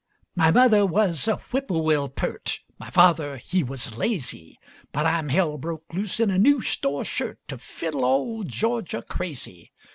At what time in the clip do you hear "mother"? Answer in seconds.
0.49-0.83